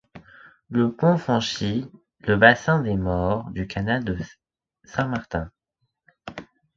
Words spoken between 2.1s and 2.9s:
le bassin